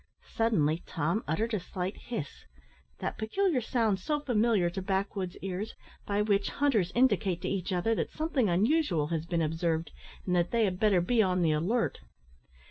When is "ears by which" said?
5.43-6.49